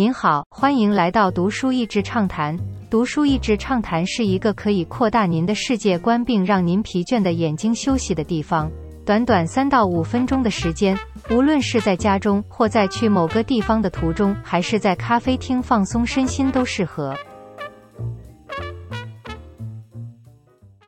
[0.00, 2.58] 您好，欢迎来到读书益智畅谈。
[2.88, 8.72] 读书益智畅谈是一个可以扩大您的世界观并让您疲倦的眼睛休息的地方。
[9.04, 10.98] 短短三到五分钟的时间，
[11.30, 17.14] 无论是在家中或在去某个地方的途中，还是在咖啡厅放松身心都适合。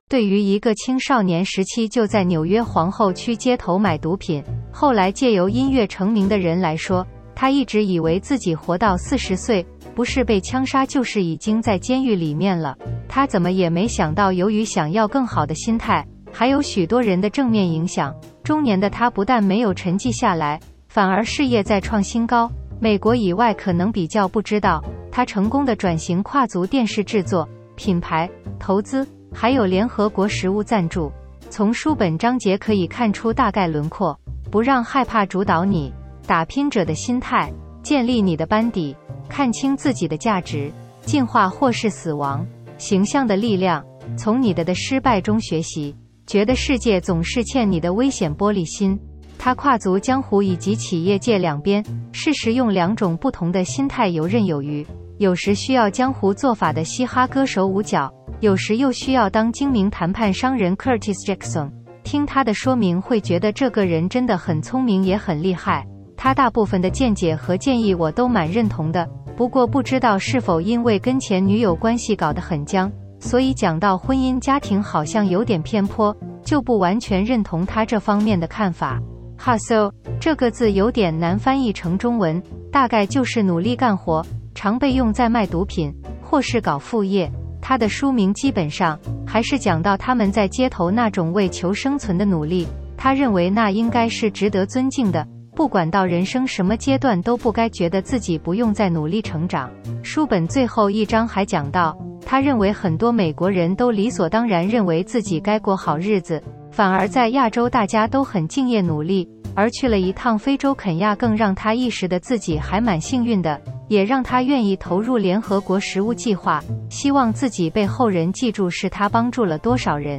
[0.08, 4.42] 对于一个青少年时期就在纽约皇后区街头买毒品，
[4.72, 12.76] 后来借由音乐成名的人来说，他一直以为自己活到四十岁，不是被枪杀，就是已经在监狱里面了。
[13.08, 20.58] 他怎么也没想到，由于想要更好的心态，还有许多人的正面影响，中年的他不但没有沉寂下来，
[20.88, 22.50] 反而事业再创新高。
[22.80, 28.28] 美国以外可能比较不知道，他成功的转型跨足电视制作、品牌
[28.58, 31.12] 投资，还有联合国食物赞助。
[31.48, 34.18] 从书本章节可以看出大概轮廓，
[34.50, 35.92] 不让害怕主导你。
[36.26, 38.94] 打拼者的心态，建立你的班底，
[39.28, 40.70] 看清自己的价值，
[41.02, 42.46] 进化或是死亡，
[42.78, 43.84] 形象的力量，
[44.16, 45.94] 从你的的失败中学习。
[46.24, 48.98] 觉得世界总是欠你的危险玻璃心。
[49.36, 54.86] 他跨足江湖以及企业界两边，适时用两种不同的心态游刃有余。
[55.18, 61.72] 有时需要江湖做法的嘻哈歌手五角，有时又需要当精明谈判商人 Curtis Jackson。
[62.04, 65.84] 听他的说明，会觉得这个人真的很聪明，也很厉害。
[66.24, 69.04] 他大部分的见解和建议我都蛮认同的，
[69.36, 79.02] 不过不知道是否因为跟前女友关系搞得很僵，所以讲到婚姻家庭好像有点偏颇，就不完全认同他这方面的看法。
[79.36, 85.92] Hustle 这个字有点难翻译成中文，大概就是努力干活，常被用在卖毒品
[86.22, 87.28] 或是搞副业。
[87.60, 95.26] 他的书名基本上还是讲到他们在街头那种为求生存的努力，他认为那应该是值得尊敬的。
[95.54, 99.70] 不管到人生什么阶段，都不该觉得自己不用再努力成长。
[100.02, 120.18] 书本最后一章还讲到，他认为很多美国人都理所当然认为自己该过好日子，反而在亚洲大家都很敬业努力，而去了一趟非洲肯亚，更让他意识的自己还蛮幸运的，也让他愿意投入联合国食物计划，希望自己被后人记住是他帮助了多少人。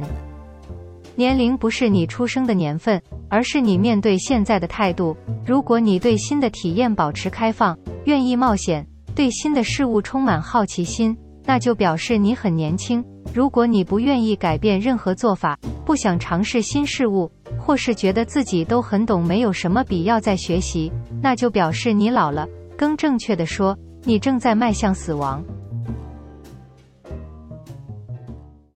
[1.16, 5.16] 年龄不是你出生的年份，而是你面对现在的态度。
[5.46, 13.04] 如果你对新的体验保持开放，愿意冒险，对新的事物充满好奇心，那就表示你很年轻。
[13.32, 20.90] 如果你不愿意改变任何做法，不想尝试新事物，或是觉得自己都很懂，没有什么必要再学习，
[21.22, 22.46] 那就表示你老了。
[22.76, 25.42] 更正确的说，你正在迈向死亡。